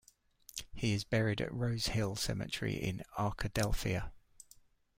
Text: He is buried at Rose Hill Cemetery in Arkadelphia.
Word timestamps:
He 0.73 0.93
is 0.93 1.03
buried 1.03 1.41
at 1.41 1.53
Rose 1.53 1.89
Hill 1.89 2.15
Cemetery 2.15 2.73
in 2.73 3.03
Arkadelphia. 3.19 4.09